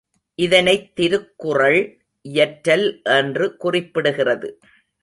[0.35, 2.01] இதனைத் திருக்குறள்
[2.29, 3.03] இயற்றல்
[3.03, 4.49] என்று குறிப்பிடுகிறது.